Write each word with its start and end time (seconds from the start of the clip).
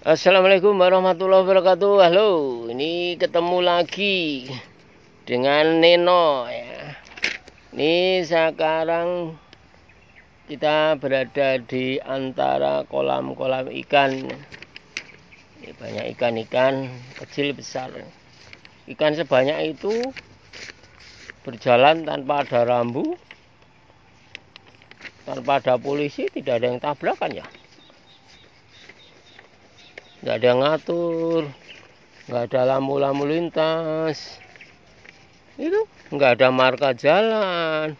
Assalamualaikum 0.00 0.80
warahmatullahi 0.80 1.44
wabarakatuh. 1.44 2.00
Halo, 2.00 2.30
ini 2.72 3.20
ketemu 3.20 3.60
lagi 3.60 4.48
dengan 5.28 5.76
Neno 5.76 6.48
ya. 6.48 6.96
Ini 7.76 8.24
sekarang 8.24 9.36
kita 10.48 10.96
berada 10.96 11.60
di 11.60 12.00
antara 12.00 12.88
kolam-kolam 12.88 13.68
ikan. 13.84 14.24
Ini 15.60 15.76
banyak 15.76 16.16
ikan-ikan 16.16 16.88
kecil 17.20 17.52
besar. 17.52 17.92
Ikan 18.88 19.12
sebanyak 19.12 19.76
itu 19.76 19.92
berjalan 21.44 22.08
tanpa 22.08 22.48
ada 22.48 22.64
rambu, 22.64 23.20
tanpa 25.28 25.60
ada 25.60 25.76
polisi, 25.76 26.24
tidak 26.32 26.64
ada 26.64 26.66
yang 26.72 26.80
tabrakan 26.80 27.44
ya 27.44 27.59
nggak 30.20 30.36
ada 30.40 30.50
ngatur. 30.56 31.42
Nggak 32.30 32.42
ada 32.52 32.60
lampu-lampu 32.76 33.24
lintas. 33.26 34.38
Itu 35.58 35.84
nggak 36.14 36.38
ada 36.38 36.48
marka 36.54 36.94
jalan. 36.94 37.98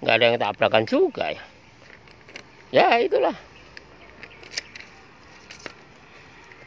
Nggak 0.00 0.14
ada 0.16 0.24
yang 0.24 0.38
tabrakan 0.40 0.84
juga 0.88 1.34
ya. 1.36 1.42
Ya 2.70 2.88
itulah. 3.02 3.36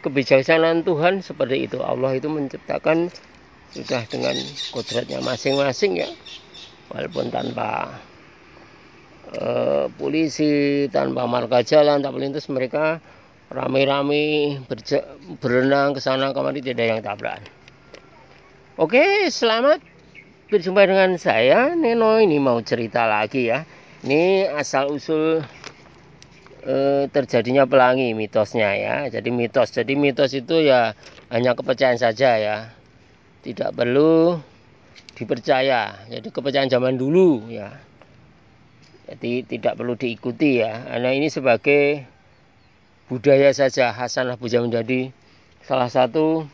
Kebijaksanaan 0.03 0.83
Tuhan 0.83 1.23
seperti 1.23 1.65
itu. 1.65 1.79
Allah 1.79 2.13
itu 2.19 2.27
menciptakan 2.27 3.07
sudah 3.73 4.05
dengan 4.05 4.35
kodratnya 4.69 5.23
masing-masing 5.23 6.03
ya. 6.03 6.09
Walaupun 6.93 7.33
tanpa 7.33 7.97
uh, 9.33 9.89
polisi 9.97 10.85
tanpa 10.93 11.25
marka 11.25 11.65
jalan 11.65 12.03
tanpa 12.03 12.19
lintas 12.21 12.45
mereka 12.51 13.01
rame-rame 13.53 14.57
berenang 15.37 15.93
ke 15.93 16.01
sana 16.01 16.33
kemari 16.33 16.59
tidak 16.65 16.73
ada 16.81 16.85
yang 16.89 17.01
tabrakan. 17.05 17.45
Oke, 18.81 19.29
selamat 19.29 19.85
berjumpa 20.49 20.89
dengan 20.89 21.13
saya 21.21 21.77
Neno 21.77 22.17
ini 22.17 22.41
mau 22.41 22.57
cerita 22.65 23.05
lagi 23.05 23.53
ya. 23.53 23.61
Ini 24.01 24.49
asal 24.57 24.89
usul 24.89 25.45
e, 26.65 27.05
terjadinya 27.13 27.69
pelangi 27.69 28.17
mitosnya 28.17 28.73
ya. 28.73 28.95
Jadi 29.13 29.29
mitos. 29.29 29.69
Jadi 29.69 29.93
mitos 29.93 30.33
itu 30.33 30.65
ya 30.65 30.97
hanya 31.29 31.53
kepercayaan 31.53 32.01
saja 32.01 32.41
ya. 32.41 32.57
Tidak 33.45 33.69
perlu 33.77 34.41
dipercaya. 35.13 36.09
Jadi 36.09 36.33
kepercayaan 36.33 36.73
zaman 36.73 36.97
dulu 36.97 37.53
ya. 37.53 37.69
Jadi 39.05 39.45
tidak 39.45 39.77
perlu 39.77 39.93
diikuti 39.93 40.65
ya. 40.65 40.89
Karena 40.89 41.13
ini 41.13 41.29
sebagai 41.29 42.09
budaya 43.11 43.51
saja 43.51 43.91
Hasanah 43.91 44.39
Puja 44.39 44.63
menjadi 44.63 45.11
salah 45.63 45.91
satu 45.91 46.47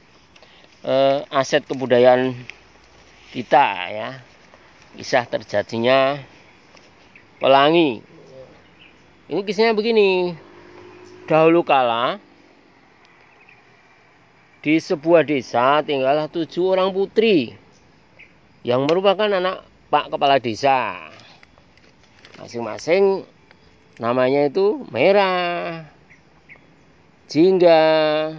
eh, 0.85 1.25
aset 1.29 1.65
kebudayaan 1.65 2.33
kita 3.29 3.65
ya. 3.93 4.09
Kisah 4.97 5.29
terjadinya 5.29 6.17
pelangi. 7.37 8.01
Ini 9.29 9.41
kisahnya 9.45 9.77
begini. 9.77 10.33
Dahulu 11.29 11.61
kala 11.61 12.17
di 14.59 14.81
sebuah 14.81 15.23
desa 15.23 15.85
tinggallah 15.85 16.27
tujuh 16.27 16.73
orang 16.73 16.89
putri 16.91 17.53
yang 18.65 18.89
merupakan 18.89 19.29
anak 19.29 19.61
pak 19.93 20.09
kepala 20.09 20.41
desa. 20.41 20.97
Masing-masing 22.41 23.23
namanya 24.01 24.49
itu 24.49 24.83
merah 24.89 25.85
jingga, 27.29 28.33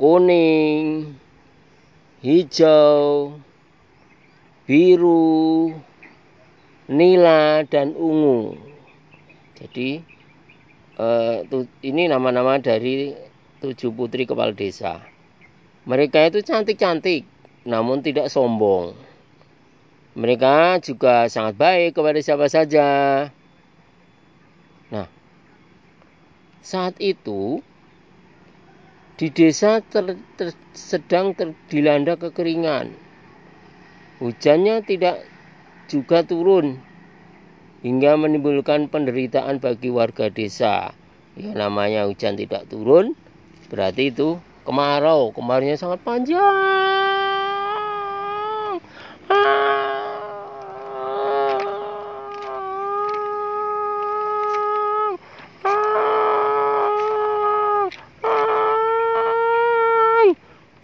kuning, 0.00 1.12
hijau, 2.24 3.36
biru, 4.64 5.76
nila, 6.88 7.68
dan 7.68 7.92
ungu. 7.92 8.56
Jadi 9.60 10.00
eh, 10.96 11.38
ini 11.84 12.08
nama-nama 12.08 12.56
dari 12.56 13.12
tujuh 13.60 13.92
putri 13.92 14.24
kepala 14.24 14.56
desa. 14.56 15.04
Mereka 15.84 16.32
itu 16.32 16.40
cantik-cantik, 16.40 17.28
namun 17.68 18.00
tidak 18.00 18.32
sombong. 18.32 18.96
Mereka 20.16 20.80
juga 20.82 21.28
sangat 21.28 21.54
baik 21.54 22.00
kepada 22.00 22.18
siapa 22.18 22.48
saja. 22.50 22.88
Nah, 24.88 25.06
saat 26.64 26.98
itu 26.98 27.62
di 29.18 29.34
desa 29.34 29.82
ter, 29.82 30.14
ter, 30.38 30.54
sedang 30.78 31.34
ter, 31.34 31.50
dilanda 31.66 32.14
kekeringan. 32.14 32.94
Hujannya 34.22 34.86
tidak 34.86 35.26
juga 35.90 36.22
turun 36.22 36.78
hingga 37.82 38.14
menimbulkan 38.14 38.86
penderitaan 38.86 39.58
bagi 39.58 39.90
warga 39.90 40.30
desa. 40.30 40.94
Ya 41.34 41.54
namanya 41.54 42.06
hujan 42.06 42.38
tidak 42.38 42.70
turun, 42.70 43.18
berarti 43.70 44.14
itu 44.14 44.38
kemarau. 44.62 45.34
Kemaraunya 45.34 45.74
sangat 45.74 46.02
panjang. 46.06 46.77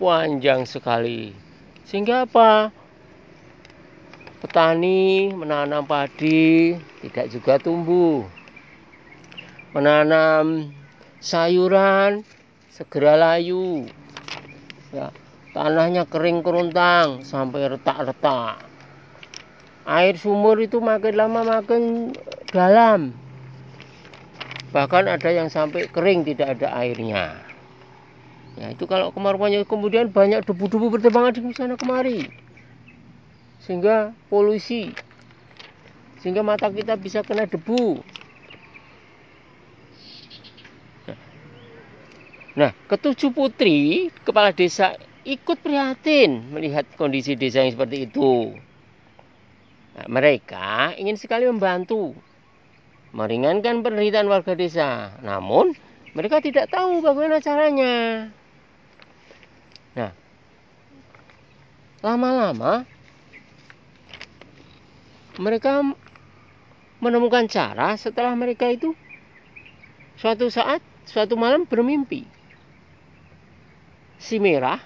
Panjang 0.05 0.69
sekali. 0.69 1.33
Sehingga 1.89 2.29
apa? 2.29 2.69
Petani 4.45 5.33
menanam 5.33 5.89
padi 5.89 6.77
tidak 7.01 7.33
juga 7.33 7.57
tumbuh. 7.57 8.29
Menanam 9.73 10.69
sayuran 11.25 12.21
segera 12.69 13.17
layu. 13.17 13.89
Ya, 14.93 15.09
tanahnya 15.57 16.05
kering 16.05 16.45
kerontang 16.45 17.25
sampai 17.25 17.73
retak-retak. 17.73 18.61
Air 19.85 20.17
sumur 20.21 20.61
itu 20.61 20.81
makin 20.81 21.17
lama 21.17 21.41
makin 21.45 22.13
dalam. 22.53 23.13
Bahkan 24.73 25.05
ada 25.07 25.31
yang 25.33 25.53
sampai 25.53 25.89
kering 25.89 26.25
tidak 26.25 26.61
ada 26.61 26.73
airnya. 26.81 27.44
Ya 28.55 28.71
itu 28.71 28.87
kalau 28.87 29.11
kemarauannya 29.11 29.67
kemudian 29.67 30.15
banyak 30.15 30.47
debu-debu 30.47 30.95
berterbangan 30.95 31.35
di 31.35 31.55
sana 31.55 31.75
kemari. 31.75 32.31
Sehingga 33.67 34.15
polusi. 34.31 34.95
Sehingga 36.23 36.47
mata 36.47 36.71
kita 36.71 36.95
bisa 36.95 37.27
kena 37.27 37.51
debu. 37.51 37.99
Nah, 42.55 42.71
ketujuh 42.87 43.35
putri 43.35 44.15
kepala 44.23 44.55
desa 44.55 44.95
ikut 45.27 45.59
prihatin 45.59 46.55
melihat 46.55 46.87
kondisi 46.95 47.35
desa 47.35 47.67
yang 47.67 47.75
seperti 47.75 48.07
itu. 48.07 48.55
Nah, 49.99 50.07
mereka 50.07 50.95
ingin 50.95 51.19
sekali 51.19 51.51
membantu 51.51 52.15
meringankan 53.11 53.83
penderitaan 53.83 54.31
warga 54.31 54.55
desa. 54.55 55.19
Namun, 55.27 55.75
mereka 56.15 56.39
tidak 56.39 56.71
tahu 56.71 57.03
bagaimana 57.03 57.43
caranya. 57.43 58.31
Nah, 59.95 60.11
lama-lama 62.03 62.83
mereka 65.39 65.83
menemukan 66.99 67.47
cara 67.47 67.95
setelah 67.99 68.35
mereka 68.35 68.71
itu 68.71 68.95
suatu 70.19 70.51
saat, 70.51 70.83
suatu 71.07 71.35
malam 71.35 71.67
bermimpi. 71.67 72.27
Si 74.19 74.39
Merah, 74.43 74.79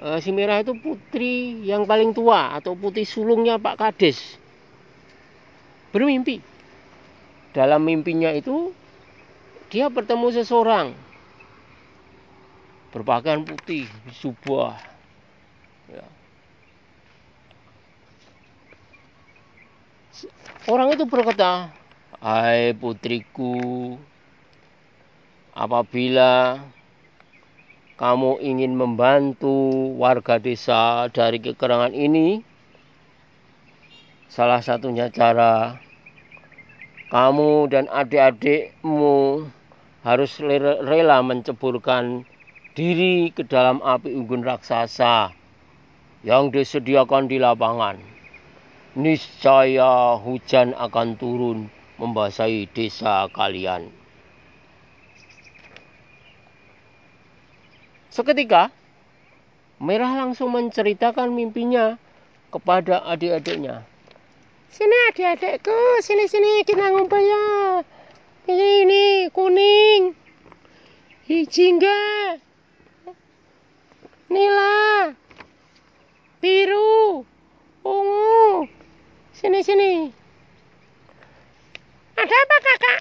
eh, 0.00 0.18
si 0.22 0.30
Merah 0.34 0.62
itu 0.62 0.74
putri 0.78 1.66
yang 1.66 1.86
paling 1.86 2.14
tua 2.14 2.56
atau 2.58 2.74
putri 2.74 3.06
sulungnya 3.06 3.58
Pak 3.58 3.76
Kades. 3.78 4.18
Bermimpi. 5.94 6.42
Dalam 7.54 7.88
mimpinya 7.88 8.28
itu 8.36 8.74
dia 9.72 9.88
bertemu 9.88 10.28
seseorang 10.28 11.05
berpakaian 12.96 13.44
putih 13.44 13.84
subah 14.08 14.72
ya. 15.92 16.00
orang 20.64 20.96
itu 20.96 21.04
berkata 21.04 21.68
hai 22.24 22.72
putriku 22.72 23.92
apabila 25.52 26.56
kamu 28.00 28.40
ingin 28.40 28.72
membantu 28.72 29.92
warga 30.00 30.40
desa 30.40 31.12
dari 31.12 31.36
kekurangan 31.36 31.92
ini 31.92 32.40
salah 34.32 34.64
satunya 34.64 35.12
cara 35.12 35.76
kamu 37.12 37.68
dan 37.68 37.92
adik-adikmu 37.92 39.44
harus 40.00 40.40
rela 40.40 41.20
menceburkan 41.20 42.24
diri 42.76 43.32
ke 43.32 43.40
dalam 43.48 43.80
api 43.80 44.12
unggun 44.12 44.44
raksasa 44.44 45.32
yang 46.20 46.52
disediakan 46.52 47.24
di 47.24 47.40
lapangan. 47.40 47.96
Niscaya 48.96 50.20
hujan 50.20 50.76
akan 50.76 51.16
turun 51.16 51.58
membasahi 51.96 52.68
desa 52.76 53.32
kalian. 53.32 53.88
Seketika, 58.12 58.72
Merah 59.76 60.24
langsung 60.24 60.56
menceritakan 60.56 61.36
mimpinya 61.36 62.00
kepada 62.48 63.04
adik-adiknya. 63.04 63.84
Sini 64.72 64.96
adik-adikku, 65.12 66.00
sini-sini 66.00 66.64
kita 66.64 66.96
ngumpul 66.96 67.20
ya. 67.20 67.44
Ini, 68.48 68.88
ini 68.88 69.04
kuning, 69.36 70.16
hijingga, 71.28 72.00
nila, 74.30 75.14
biru, 76.42 77.22
ungu. 77.86 78.66
Sini-sini. 79.36 80.10
Ada 82.16 82.32
apa 82.32 82.56
kakak? 82.64 83.00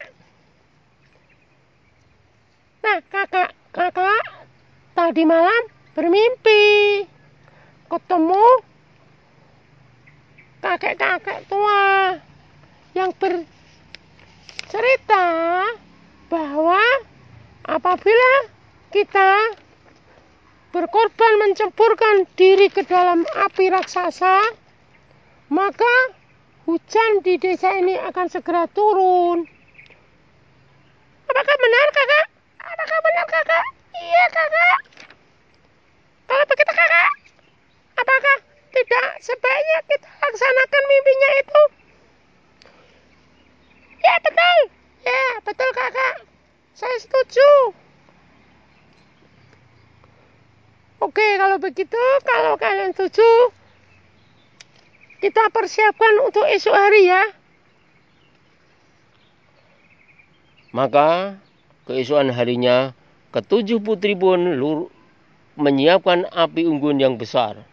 Nah 2.85 2.99
kakak, 3.09 3.49
kakak 3.73 4.23
tadi 4.93 5.23
malam 5.25 5.63
bermimpi 5.95 6.63
ketemu 7.87 8.45
kakek-kakek 10.59 11.47
tua 11.47 12.19
yang 12.93 13.15
bercerita 13.15 15.23
bahwa 16.27 16.83
apabila 17.65 18.31
kita 18.91 19.55
berkorban 20.75 21.33
menceburkan 21.39 22.27
diri 22.35 22.67
ke 22.67 22.83
dalam 22.83 23.23
api 23.23 23.71
raksasa, 23.71 24.43
maka 25.47 25.95
hujan 26.67 27.23
di 27.23 27.39
desa 27.39 27.79
ini 27.79 27.95
akan 27.95 28.27
segera 28.27 28.67
turun. 28.67 29.47
Apakah 31.31 31.55
benar 31.55 31.87
kakak? 31.95 32.25
Apakah 32.59 32.99
benar 33.07 33.25
kakak? 33.31 33.65
Iya 33.95 34.23
kakak. 34.35 34.79
Kalau 36.27 36.43
begitu 36.43 36.73
kakak, 36.75 37.11
apakah 37.95 38.37
tidak 38.75 39.07
sebaiknya 39.23 39.79
kita 39.87 40.09
laksanakan 40.11 40.83
mimpinya 40.91 41.29
itu? 41.39 41.61
Ya 44.03 44.15
betul, 44.19 44.57
ya 45.07 45.23
betul 45.39 45.69
kakak. 45.71 46.15
Saya 46.75 46.99
setuju. 46.99 47.84
Oke, 51.15 51.39
kalau 51.39 51.55
begitu, 51.63 52.03
kalau 52.27 52.59
kalian 52.59 52.91
setuju, 52.91 53.23
kita 55.23 55.47
persiapkan 55.47 56.27
untuk 56.27 56.43
esok 56.43 56.75
hari 56.75 57.07
ya. 57.07 57.23
Maka 60.75 61.39
keesokan 61.87 62.35
harinya 62.35 62.91
ketujuh 63.31 63.79
putri 63.79 64.11
pun 64.11 64.59
menyiapkan 65.55 66.27
api 66.35 66.67
unggun 66.67 66.99
yang 66.99 67.15
besar. 67.15 67.63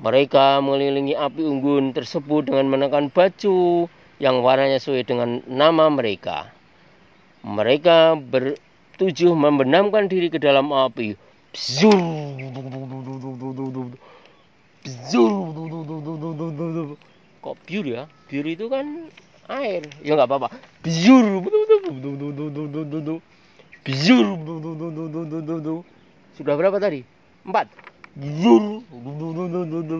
Mereka 0.00 0.64
mengelilingi 0.64 1.12
api 1.12 1.44
unggun 1.44 1.92
tersebut 1.92 2.48
dengan 2.48 2.72
menekan 2.72 3.12
baju 3.12 3.84
yang 4.16 4.40
warnanya 4.40 4.80
sesuai 4.80 5.04
dengan 5.04 5.44
nama 5.44 5.92
mereka. 5.92 6.48
Mereka 7.44 8.16
bertujuh 8.16 9.36
membenamkan 9.36 10.08
diri 10.08 10.32
ke 10.32 10.40
dalam 10.40 10.72
api. 10.72 11.31
Kok 17.42 17.56
biur 17.68 17.84
ya? 17.84 18.08
Biur 18.32 18.46
itu 18.48 18.72
kan 18.72 19.12
air. 19.52 19.84
Ya 20.00 20.16
nggak 20.16 20.32
apa-apa. 20.32 20.48
Biur. 20.80 21.44
Biur. 23.84 24.26
Sudah 26.32 26.54
berapa 26.56 26.80
tadi? 26.80 27.04
Empat. 27.44 27.68
Biur. 28.16 28.80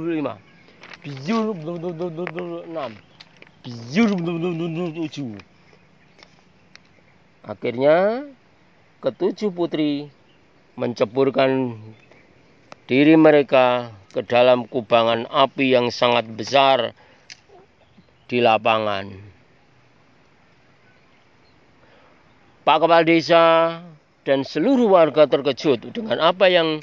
Lima. 0.09 0.41
Biur. 1.05 1.47
Enam. 2.65 2.93
Biur. 3.61 4.11
Tujuh. 4.97 5.37
Akhirnya 7.45 8.25
ketujuh 9.05 9.51
putri 9.53 10.09
menceburkan 10.77 11.77
diri 12.89 13.15
mereka 13.17 13.93
ke 14.13 14.25
dalam 14.25 14.69
kubangan 14.69 15.29
api 15.29 15.73
yang 15.73 15.89
sangat 15.89 16.29
besar 16.33 16.93
di 18.29 18.41
lapangan. 18.41 19.13
Pak 22.63 22.77
Kepala 22.79 23.03
Desa 23.03 23.45
dan 24.23 24.47
seluruh 24.47 24.87
warga 24.87 25.27
terkejut 25.27 25.91
dengan 25.91 26.23
apa 26.23 26.47
yang 26.47 26.79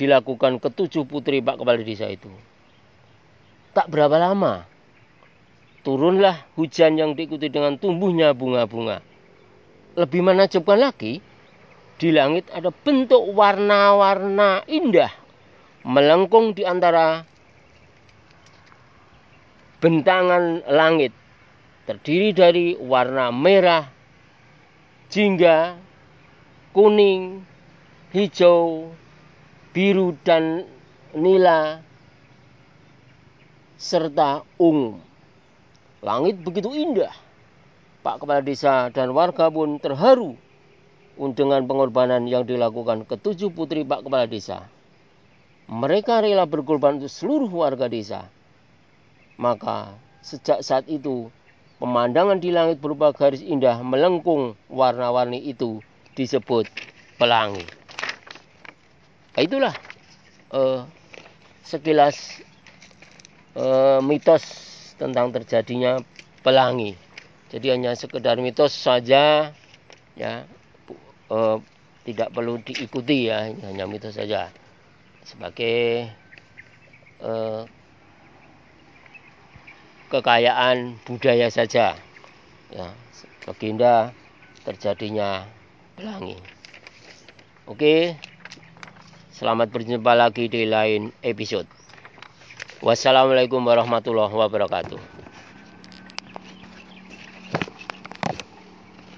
dilakukan 0.00 0.56
ketujuh 0.58 1.04
putri 1.04 1.44
Pak 1.44 1.60
Kepala 1.60 1.84
Desa 1.84 2.08
itu. 2.08 2.32
Tak 3.76 3.86
berapa 3.92 4.16
lama, 4.16 4.64
turunlah 5.86 6.48
hujan 6.56 6.98
yang 6.98 7.12
diikuti 7.14 7.52
dengan 7.52 7.76
tumbuhnya 7.76 8.34
bunga-bunga. 8.34 9.04
Lebih 9.94 10.22
menakjubkan 10.24 10.80
lagi, 10.80 11.20
di 12.00 12.16
langit 12.16 12.48
ada 12.48 12.72
bentuk 12.72 13.20
warna-warna 13.36 14.64
indah 14.64 15.12
melengkung 15.84 16.56
di 16.56 16.64
antara 16.64 17.20
bentangan 19.84 20.64
langit 20.64 21.12
terdiri 21.84 22.32
dari 22.32 22.66
warna 22.80 23.28
merah, 23.28 23.84
jingga, 25.12 25.76
kuning, 26.72 27.44
hijau, 28.16 28.88
biru 29.76 30.16
dan 30.24 30.64
nila 31.12 31.84
serta 33.76 34.40
ungu. 34.56 34.96
Langit 36.00 36.40
begitu 36.40 36.72
indah. 36.72 37.12
Pak 38.00 38.24
Kepala 38.24 38.40
Desa 38.40 38.88
dan 38.88 39.12
warga 39.12 39.52
pun 39.52 39.76
terharu 39.76 40.32
dengan 41.36 41.68
pengorbanan 41.68 42.24
yang 42.24 42.48
dilakukan 42.48 43.04
ketujuh 43.04 43.52
putri 43.52 43.84
Pak 43.84 44.08
Kepala 44.08 44.24
Desa. 44.24 44.64
Mereka 45.68 46.24
rela 46.24 46.48
berkorban 46.48 46.98
untuk 46.98 47.12
seluruh 47.12 47.46
warga 47.52 47.86
desa. 47.86 48.26
Maka 49.38 49.94
sejak 50.18 50.64
saat 50.66 50.88
itu 50.90 51.30
pemandangan 51.78 52.42
di 52.42 52.50
langit 52.50 52.82
berupa 52.82 53.14
garis 53.14 53.44
indah 53.44 53.78
melengkung 53.84 54.58
warna-warni 54.66 55.38
itu 55.44 55.78
disebut 56.18 56.66
pelangi. 57.20 57.62
Nah, 59.36 59.42
itulah 59.46 59.74
uh, 60.50 60.82
sekilas 61.62 62.42
uh, 63.54 64.02
mitos 64.02 64.42
tentang 64.98 65.30
terjadinya 65.30 66.02
pelangi. 66.42 66.98
Jadi 67.54 67.66
hanya 67.70 67.94
sekedar 67.94 68.42
mitos 68.42 68.74
saja, 68.74 69.54
ya 70.18 70.32
uh, 71.30 71.62
tidak 72.04 72.34
perlu 72.34 72.58
diikuti 72.60 73.30
ya, 73.30 73.48
hanya 73.48 73.86
mitos 73.86 74.18
saja 74.18 74.50
sebagai 75.24 76.10
uh, 77.22 77.64
kekayaan 80.10 80.98
budaya 81.06 81.46
saja. 81.48 81.94
Ya, 82.70 82.86
legenda 83.46 84.14
terjadinya 84.66 85.46
pelangi. 85.94 86.38
Oke, 87.70 88.18
selamat 89.34 89.70
berjumpa 89.70 90.12
lagi 90.14 90.50
di 90.50 90.66
lain 90.66 91.14
episode. 91.22 91.66
Wassalamualaikum 92.82 93.62
warahmatullahi 93.62 94.34
wabarakatuh. 94.34 95.19